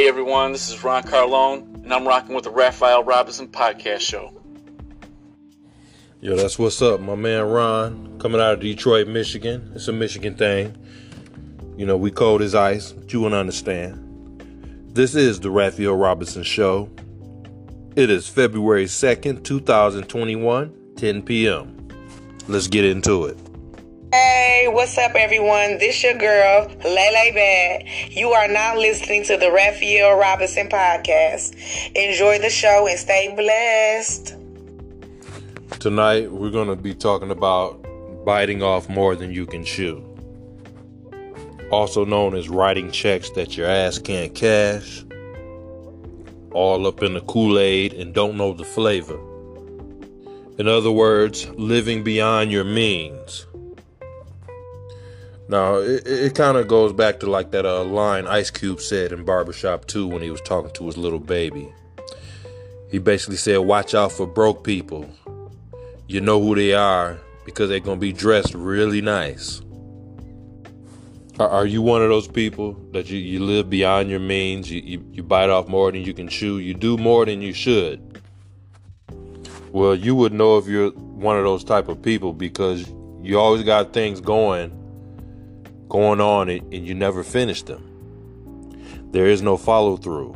Hey 0.00 0.08
everyone, 0.08 0.52
this 0.52 0.70
is 0.70 0.82
Ron 0.82 1.02
Carlone, 1.02 1.74
and 1.84 1.92
I'm 1.92 2.08
rocking 2.08 2.34
with 2.34 2.44
the 2.44 2.50
Raphael 2.50 3.04
Robinson 3.04 3.48
Podcast 3.48 4.00
Show. 4.00 4.32
Yo, 6.22 6.36
that's 6.36 6.58
what's 6.58 6.80
up, 6.80 7.00
my 7.00 7.14
man 7.14 7.44
Ron, 7.44 8.18
coming 8.18 8.40
out 8.40 8.54
of 8.54 8.60
Detroit, 8.60 9.08
Michigan. 9.08 9.72
It's 9.74 9.88
a 9.88 9.92
Michigan 9.92 10.36
thing. 10.36 10.74
You 11.76 11.84
know, 11.84 11.98
we 11.98 12.10
cold 12.10 12.40
as 12.40 12.54
ice, 12.54 12.92
but 12.92 13.12
you 13.12 13.20
won't 13.20 13.34
understand. 13.34 14.42
This 14.94 15.14
is 15.14 15.38
the 15.38 15.50
Raphael 15.50 15.96
Robinson 15.96 16.44
Show. 16.44 16.88
It 17.94 18.08
is 18.08 18.26
February 18.26 18.86
2nd, 18.86 19.44
2021, 19.44 20.94
10 20.96 21.22
p.m. 21.24 21.88
Let's 22.48 22.68
get 22.68 22.86
into 22.86 23.26
it. 23.26 23.36
Hey, 24.12 24.66
what's 24.66 24.98
up, 24.98 25.14
everyone? 25.14 25.78
This 25.78 26.02
your 26.02 26.14
girl, 26.14 26.68
Lele 26.84 27.32
Bad. 27.32 27.84
You 28.10 28.32
are 28.32 28.48
now 28.48 28.76
listening 28.76 29.22
to 29.26 29.36
the 29.36 29.52
Raphael 29.52 30.18
Robinson 30.18 30.68
podcast. 30.68 31.54
Enjoy 31.94 32.40
the 32.40 32.50
show 32.50 32.88
and 32.88 32.98
stay 32.98 33.32
blessed. 33.36 34.34
Tonight, 35.78 36.32
we're 36.32 36.50
going 36.50 36.66
to 36.66 36.74
be 36.74 36.92
talking 36.92 37.30
about 37.30 37.86
biting 38.24 38.64
off 38.64 38.88
more 38.88 39.14
than 39.14 39.30
you 39.30 39.46
can 39.46 39.64
chew. 39.64 40.04
Also 41.70 42.04
known 42.04 42.34
as 42.34 42.48
writing 42.48 42.90
checks 42.90 43.30
that 43.30 43.56
your 43.56 43.68
ass 43.68 44.00
can't 44.00 44.34
cash. 44.34 45.04
All 46.50 46.84
up 46.88 47.04
in 47.04 47.14
the 47.14 47.20
Kool 47.20 47.60
Aid 47.60 47.92
and 47.92 48.12
don't 48.12 48.36
know 48.36 48.54
the 48.54 48.64
flavor. 48.64 49.20
In 50.58 50.66
other 50.66 50.90
words, 50.90 51.48
living 51.50 52.02
beyond 52.02 52.50
your 52.50 52.64
means. 52.64 53.46
Now, 55.50 55.78
it, 55.78 56.06
it 56.06 56.34
kind 56.36 56.56
of 56.56 56.68
goes 56.68 56.92
back 56.92 57.18
to 57.20 57.26
like 57.28 57.50
that 57.50 57.66
uh, 57.66 57.82
line 57.82 58.28
Ice 58.28 58.52
Cube 58.52 58.80
said 58.80 59.10
in 59.10 59.24
Barbershop 59.24 59.84
2 59.86 60.06
when 60.06 60.22
he 60.22 60.30
was 60.30 60.40
talking 60.42 60.70
to 60.74 60.86
his 60.86 60.96
little 60.96 61.18
baby. 61.18 61.68
He 62.88 62.98
basically 62.98 63.36
said, 63.36 63.58
Watch 63.58 63.92
out 63.92 64.12
for 64.12 64.28
broke 64.28 64.62
people. 64.62 65.10
You 66.06 66.20
know 66.20 66.40
who 66.40 66.54
they 66.54 66.72
are 66.72 67.18
because 67.44 67.68
they're 67.68 67.80
going 67.80 67.96
to 67.96 68.00
be 68.00 68.12
dressed 68.12 68.54
really 68.54 69.00
nice. 69.00 69.60
Are, 71.40 71.66
you 71.66 71.82
one 71.82 72.00
of 72.02 72.10
those 72.10 72.28
people 72.28 72.74
that 72.92 73.10
you, 73.10 73.18
you 73.18 73.40
live 73.40 73.68
beyond 73.68 74.08
your 74.08 74.20
means? 74.20 74.70
You, 74.70 74.82
you, 74.82 75.04
you 75.10 75.24
bite 75.24 75.50
off 75.50 75.66
more 75.66 75.90
than 75.90 76.02
you 76.02 76.14
can 76.14 76.28
chew? 76.28 76.58
You 76.58 76.74
do 76.74 76.96
more 76.96 77.26
than 77.26 77.42
you 77.42 77.54
should? 77.54 78.22
Well, 79.72 79.96
you 79.96 80.14
would 80.14 80.32
know 80.32 80.58
if 80.58 80.68
you're 80.68 80.90
one 80.90 81.36
of 81.36 81.42
those 81.42 81.64
type 81.64 81.88
of 81.88 82.00
people 82.02 82.32
because 82.32 82.88
you 83.20 83.36
always 83.36 83.64
got 83.64 83.92
things 83.92 84.20
going 84.20 84.76
going 85.90 86.20
on 86.20 86.48
and, 86.48 86.72
you 86.72 86.94
never 86.94 87.22
finish 87.22 87.62
them. 87.62 87.86
There 89.10 89.26
is 89.26 89.42
no 89.42 89.56
follow 89.56 89.96
through. 89.96 90.34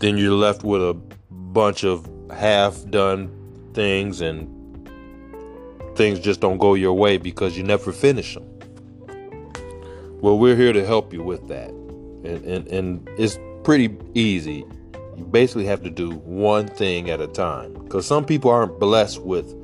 Then 0.00 0.18
you're 0.18 0.32
left 0.32 0.62
with 0.62 0.82
a 0.82 0.94
bunch 1.30 1.84
of 1.84 2.06
half 2.30 2.84
done 2.90 3.30
things 3.72 4.20
and 4.20 4.52
things 5.96 6.20
just 6.20 6.40
don't 6.40 6.58
go 6.58 6.74
your 6.74 6.92
way 6.92 7.16
because 7.16 7.56
you 7.56 7.62
never 7.62 7.92
finish 7.92 8.34
them. 8.34 8.44
Well, 10.20 10.38
we're 10.38 10.56
here 10.56 10.72
to 10.72 10.84
help 10.84 11.12
you 11.12 11.22
with 11.22 11.48
that. 11.48 11.70
And, 11.70 12.44
and, 12.44 12.68
and 12.68 13.08
it's 13.16 13.38
pretty 13.62 13.96
easy. 14.14 14.64
You 15.16 15.24
basically 15.24 15.66
have 15.66 15.82
to 15.84 15.90
do 15.90 16.10
one 16.10 16.66
thing 16.66 17.08
at 17.08 17.20
a 17.20 17.26
time 17.26 17.72
because 17.72 18.06
some 18.06 18.24
people 18.24 18.50
aren't 18.50 18.78
blessed 18.78 19.22
with 19.22 19.54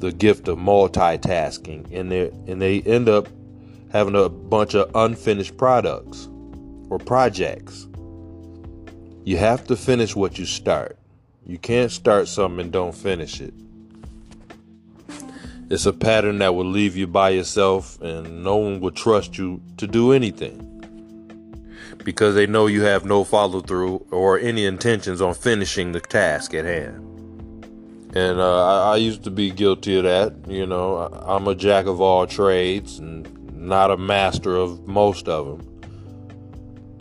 the 0.00 0.12
gift 0.12 0.48
of 0.48 0.58
multitasking 0.58 1.86
and 1.92 2.10
they 2.10 2.30
and 2.46 2.60
they 2.62 2.80
end 2.82 3.08
up 3.08 3.28
having 3.92 4.14
a 4.14 4.28
bunch 4.28 4.74
of 4.74 4.90
unfinished 4.94 5.56
products 5.56 6.28
or 6.88 6.98
projects. 6.98 7.86
You 9.24 9.36
have 9.36 9.66
to 9.66 9.76
finish 9.76 10.16
what 10.16 10.38
you 10.38 10.46
start. 10.46 10.98
You 11.46 11.58
can't 11.58 11.90
start 11.90 12.28
something 12.28 12.60
and 12.60 12.72
don't 12.72 12.94
finish 12.94 13.40
it. 13.40 13.54
It's 15.68 15.86
a 15.86 15.92
pattern 15.92 16.38
that 16.38 16.54
will 16.54 16.68
leave 16.68 16.96
you 16.96 17.06
by 17.06 17.30
yourself 17.30 18.00
and 18.00 18.42
no 18.42 18.56
one 18.56 18.80
will 18.80 18.90
trust 18.90 19.38
you 19.38 19.62
to 19.76 19.86
do 19.86 20.12
anything 20.12 20.66
because 22.04 22.34
they 22.34 22.46
know 22.46 22.66
you 22.66 22.82
have 22.82 23.04
no 23.04 23.24
follow 23.24 23.60
through 23.60 24.04
or 24.10 24.38
any 24.38 24.64
intentions 24.64 25.20
on 25.20 25.34
finishing 25.34 25.92
the 25.92 26.00
task 26.00 26.54
at 26.54 26.64
hand. 26.64 27.06
And 28.16 28.40
uh, 28.40 28.88
I, 28.88 28.94
I, 28.94 28.96
used 28.96 29.22
to 29.24 29.30
be 29.30 29.50
guilty 29.50 29.96
of 29.96 30.02
that. 30.02 30.34
You 30.48 30.66
know, 30.66 30.96
I, 30.96 31.36
I'm 31.36 31.46
a 31.46 31.54
jack 31.54 31.86
of 31.86 32.00
all 32.00 32.26
trades 32.26 32.98
and 32.98 33.39
not 33.60 33.90
a 33.90 33.96
master 33.96 34.56
of 34.56 34.88
most 34.88 35.28
of 35.28 35.46
them. 35.46 35.66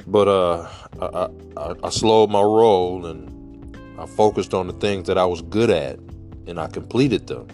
But 0.05 0.27
uh, 0.27 0.67
I, 1.01 1.29
I, 1.57 1.75
I 1.83 1.89
slowed 1.89 2.29
my 2.29 2.41
roll 2.41 3.05
and 3.05 3.77
I 3.97 4.05
focused 4.05 4.53
on 4.53 4.67
the 4.67 4.73
things 4.73 5.07
that 5.07 5.17
I 5.17 5.25
was 5.25 5.41
good 5.41 5.69
at, 5.69 5.99
and 6.47 6.59
I 6.59 6.67
completed 6.67 7.27
them. 7.27 7.47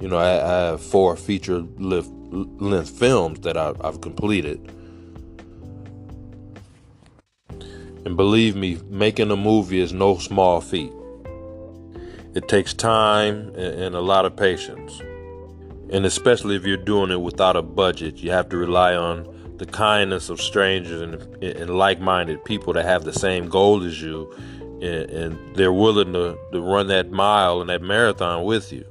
You 0.00 0.08
know, 0.08 0.16
I, 0.16 0.34
I 0.34 0.56
have 0.70 0.82
four 0.82 1.16
feature 1.16 1.60
length, 1.78 2.10
length 2.60 2.90
films 2.90 3.40
that 3.40 3.56
I, 3.56 3.74
I've 3.82 4.00
completed. 4.00 4.60
And 8.04 8.16
believe 8.16 8.54
me, 8.54 8.78
making 8.88 9.30
a 9.30 9.36
movie 9.36 9.80
is 9.80 9.92
no 9.92 10.16
small 10.18 10.60
feat. 10.60 10.92
It 12.34 12.48
takes 12.48 12.72
time 12.72 13.54
and 13.56 13.94
a 13.94 14.00
lot 14.00 14.24
of 14.24 14.36
patience. 14.36 15.00
And 15.90 16.04
especially 16.04 16.56
if 16.56 16.64
you're 16.64 16.76
doing 16.76 17.10
it 17.10 17.20
without 17.20 17.56
a 17.56 17.62
budget, 17.62 18.16
you 18.16 18.30
have 18.30 18.48
to 18.48 18.56
rely 18.56 18.94
on 18.94 19.54
the 19.56 19.66
kindness 19.66 20.28
of 20.28 20.40
strangers 20.40 21.00
and, 21.00 21.42
and 21.42 21.70
like 21.70 22.00
minded 22.00 22.44
people 22.44 22.72
that 22.74 22.84
have 22.84 23.04
the 23.04 23.12
same 23.12 23.48
goal 23.48 23.82
as 23.84 24.02
you 24.02 24.32
and, 24.82 25.10
and, 25.10 25.56
they're 25.56 25.72
willing 25.72 26.12
to, 26.12 26.38
to 26.52 26.60
run 26.60 26.88
that 26.88 27.10
mile 27.10 27.62
and 27.62 27.70
that 27.70 27.80
marathon 27.80 28.44
with 28.44 28.72
you. 28.72 28.84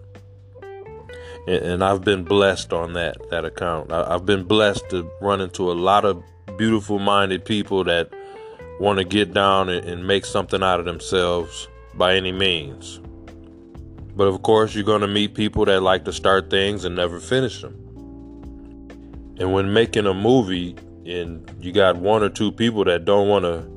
And, 1.47 1.63
and 1.63 1.83
I've 1.83 2.03
been 2.03 2.23
blessed 2.23 2.73
on 2.73 2.93
that, 2.93 3.29
that 3.29 3.45
account. 3.45 3.91
I, 3.91 4.15
I've 4.15 4.25
been 4.25 4.43
blessed 4.45 4.89
to 4.89 5.09
run 5.21 5.41
into 5.41 5.71
a 5.71 5.73
lot 5.73 6.03
of 6.03 6.23
beautiful 6.57 6.97
minded 6.97 7.45
people 7.45 7.83
that 7.83 8.09
want 8.79 8.97
to 8.97 9.05
get 9.05 9.33
down 9.33 9.69
and, 9.69 9.85
and 9.85 10.07
make 10.07 10.25
something 10.25 10.63
out 10.63 10.79
of 10.79 10.85
themselves 10.85 11.67
by 11.93 12.15
any 12.15 12.31
means. 12.31 12.99
But 14.15 14.27
of 14.27 14.41
course, 14.41 14.73
you're 14.73 14.85
going 14.85 15.01
to 15.01 15.07
meet 15.07 15.35
people 15.35 15.65
that 15.65 15.81
like 15.81 16.05
to 16.05 16.13
start 16.13 16.49
things 16.49 16.85
and 16.85 16.95
never 16.95 17.19
finish 17.19 17.61
them. 17.61 17.73
And 19.37 19.51
when 19.51 19.73
making 19.73 20.05
a 20.05 20.13
movie 20.13 20.75
and 21.05 21.49
you 21.59 21.73
got 21.73 21.97
one 21.97 22.23
or 22.23 22.29
two 22.29 22.51
people 22.51 22.85
that 22.85 23.03
don't 23.03 23.27
want 23.27 23.43
to 23.43 23.67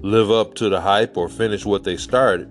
live 0.00 0.30
up 0.30 0.54
to 0.54 0.68
the 0.68 0.80
hype 0.80 1.16
or 1.16 1.28
finish 1.28 1.66
what 1.66 1.84
they 1.84 1.96
started, 1.96 2.48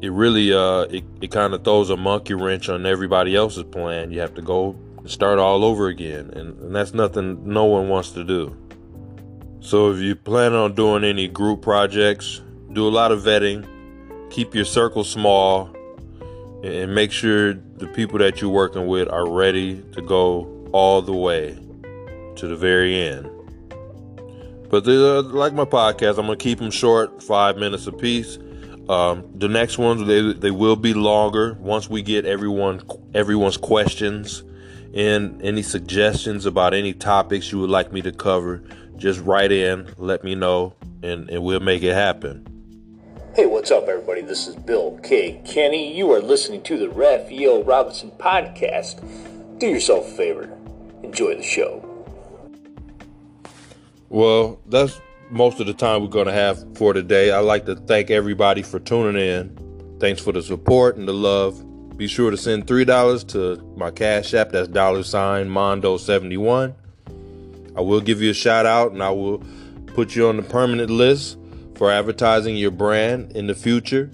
it 0.00 0.12
really 0.12 0.52
uh 0.52 0.82
it, 0.82 1.04
it 1.20 1.32
kind 1.32 1.54
of 1.54 1.64
throws 1.64 1.90
a 1.90 1.96
monkey 1.96 2.34
wrench 2.34 2.68
on 2.68 2.86
everybody 2.86 3.34
else's 3.34 3.64
plan. 3.64 4.12
You 4.12 4.20
have 4.20 4.34
to 4.34 4.42
go 4.42 4.78
start 5.06 5.40
all 5.40 5.64
over 5.64 5.88
again, 5.88 6.30
and, 6.34 6.56
and 6.60 6.76
that's 6.76 6.94
nothing 6.94 7.52
no 7.52 7.64
one 7.64 7.88
wants 7.88 8.10
to 8.12 8.22
do. 8.22 8.56
So 9.60 9.90
if 9.90 9.98
you 9.98 10.14
plan 10.14 10.52
on 10.52 10.74
doing 10.74 11.02
any 11.02 11.26
group 11.26 11.62
projects, 11.62 12.40
do 12.72 12.86
a 12.86 12.90
lot 12.90 13.10
of 13.10 13.22
vetting, 13.22 13.66
keep 14.30 14.54
your 14.54 14.64
circle 14.64 15.02
small, 15.02 15.70
and 16.62 16.94
make 16.94 17.12
sure 17.12 17.54
the 17.54 17.86
people 17.86 18.18
that 18.18 18.40
you're 18.40 18.50
working 18.50 18.86
with 18.86 19.08
are 19.08 19.28
ready 19.28 19.82
to 19.92 20.02
go 20.02 20.68
all 20.72 21.02
the 21.02 21.12
way 21.12 21.58
to 22.36 22.46
the 22.46 22.56
very 22.56 22.94
end. 23.00 23.30
But 24.70 24.86
uh, 24.86 25.22
like 25.22 25.54
my 25.54 25.64
podcast, 25.64 26.18
I'm 26.18 26.26
gonna 26.26 26.36
keep 26.36 26.58
them 26.58 26.70
short, 26.70 27.22
five 27.22 27.56
minutes 27.56 27.86
apiece. 27.86 28.38
Um, 28.88 29.24
the 29.34 29.48
next 29.48 29.78
ones 29.78 30.06
they 30.06 30.32
they 30.32 30.50
will 30.50 30.76
be 30.76 30.94
longer 30.94 31.54
once 31.60 31.88
we 31.88 32.02
get 32.02 32.24
everyone 32.24 32.82
everyone's 33.14 33.56
questions 33.56 34.42
and 34.94 35.42
any 35.42 35.62
suggestions 35.62 36.46
about 36.46 36.74
any 36.74 36.92
topics 36.92 37.52
you 37.52 37.58
would 37.60 37.70
like 37.70 37.92
me 37.92 38.02
to 38.02 38.12
cover. 38.12 38.62
Just 38.96 39.20
write 39.20 39.52
in, 39.52 39.88
let 39.96 40.24
me 40.24 40.34
know, 40.34 40.74
and, 41.02 41.30
and 41.30 41.42
we'll 41.42 41.60
make 41.60 41.82
it 41.82 41.94
happen. 41.94 42.57
Hey, 43.38 43.46
what's 43.46 43.70
up, 43.70 43.86
everybody? 43.86 44.20
This 44.20 44.48
is 44.48 44.56
Bill 44.56 44.98
K. 45.04 45.40
Kenny. 45.46 45.96
You 45.96 46.10
are 46.10 46.20
listening 46.20 46.60
to 46.64 46.76
the 46.76 46.88
Raphael 46.88 47.62
Robinson 47.62 48.10
podcast. 48.18 48.98
Do 49.60 49.68
yourself 49.68 50.08
a 50.08 50.10
favor, 50.10 50.58
enjoy 51.04 51.36
the 51.36 51.44
show. 51.44 51.80
Well, 54.08 54.58
that's 54.66 55.00
most 55.30 55.60
of 55.60 55.68
the 55.68 55.72
time 55.72 56.02
we're 56.02 56.08
going 56.08 56.26
to 56.26 56.32
have 56.32 56.76
for 56.76 56.92
today. 56.92 57.30
I'd 57.30 57.44
like 57.44 57.64
to 57.66 57.76
thank 57.76 58.10
everybody 58.10 58.62
for 58.62 58.80
tuning 58.80 59.24
in. 59.24 59.96
Thanks 60.00 60.20
for 60.20 60.32
the 60.32 60.42
support 60.42 60.96
and 60.96 61.06
the 61.06 61.14
love. 61.14 61.96
Be 61.96 62.08
sure 62.08 62.32
to 62.32 62.36
send 62.36 62.66
$3 62.66 63.28
to 63.28 63.74
my 63.76 63.92
Cash 63.92 64.34
App. 64.34 64.50
That's 64.50 64.66
dollar 64.66 65.04
sign 65.04 65.48
Mondo71. 65.48 66.74
I 67.76 67.80
will 67.82 68.00
give 68.00 68.20
you 68.20 68.32
a 68.32 68.34
shout 68.34 68.66
out 68.66 68.90
and 68.90 69.00
I 69.00 69.10
will 69.10 69.44
put 69.94 70.16
you 70.16 70.28
on 70.28 70.38
the 70.38 70.42
permanent 70.42 70.90
list 70.90 71.38
for 71.78 71.90
advertising 71.90 72.56
your 72.56 72.72
brand 72.72 73.32
in 73.32 73.46
the 73.46 73.54
future. 73.54 74.10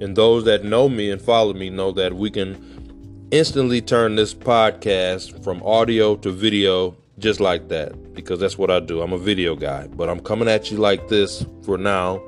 And 0.00 0.16
those 0.16 0.44
that 0.44 0.64
know 0.64 0.88
me 0.88 1.10
and 1.10 1.20
follow 1.20 1.52
me 1.52 1.68
know 1.68 1.90
that 1.92 2.14
we 2.14 2.30
can 2.30 3.28
instantly 3.32 3.80
turn 3.80 4.14
this 4.14 4.32
podcast 4.32 5.42
from 5.42 5.60
audio 5.64 6.14
to 6.16 6.30
video 6.30 6.96
just 7.18 7.40
like 7.40 7.68
that 7.68 8.14
because 8.14 8.38
that's 8.38 8.56
what 8.56 8.70
I 8.70 8.78
do. 8.78 9.02
I'm 9.02 9.12
a 9.12 9.18
video 9.18 9.56
guy, 9.56 9.88
but 9.88 10.08
I'm 10.08 10.20
coming 10.20 10.48
at 10.48 10.70
you 10.70 10.78
like 10.78 11.08
this 11.08 11.44
for 11.64 11.76
now, 11.76 12.22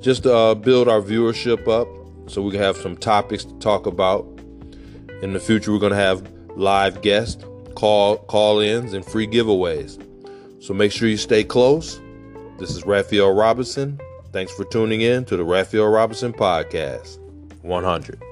just 0.00 0.24
to 0.24 0.34
uh, 0.34 0.54
build 0.54 0.88
our 0.88 1.00
viewership 1.00 1.68
up 1.68 1.88
so 2.28 2.42
we 2.42 2.50
can 2.50 2.60
have 2.60 2.76
some 2.76 2.96
topics 2.96 3.44
to 3.44 3.54
talk 3.58 3.86
about. 3.86 4.26
In 5.22 5.32
the 5.32 5.40
future, 5.40 5.72
we're 5.72 5.78
going 5.78 5.90
to 5.90 5.96
have 5.96 6.28
live 6.56 7.00
guests, 7.02 7.44
call 7.74 8.18
call 8.18 8.60
ins, 8.60 8.92
and 8.92 9.04
free 9.04 9.26
giveaways. 9.26 10.02
So 10.62 10.74
make 10.74 10.90
sure 10.90 11.08
you 11.08 11.16
stay 11.16 11.44
close. 11.44 12.00
This 12.58 12.70
is 12.70 12.84
Raphael 12.84 13.32
Robinson. 13.32 14.00
Thanks 14.32 14.52
for 14.52 14.64
tuning 14.64 15.00
in 15.00 15.24
to 15.26 15.36
the 15.36 15.44
Raphael 15.44 15.86
Robinson 15.86 16.32
Podcast 16.32 17.18
100. 17.62 18.27